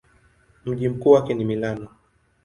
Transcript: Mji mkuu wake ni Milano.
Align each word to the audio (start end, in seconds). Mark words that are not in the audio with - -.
Mji 0.65 0.89
mkuu 0.89 1.11
wake 1.11 1.33
ni 1.33 1.45
Milano. 1.45 1.87